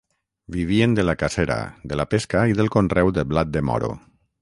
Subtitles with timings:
[0.55, 1.59] Vivien de la cacera,
[1.91, 3.97] de la pesca i del conreu de blat de moro.